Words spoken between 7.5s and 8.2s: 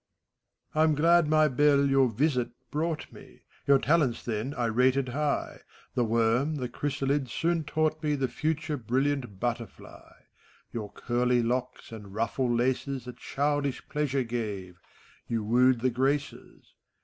taught me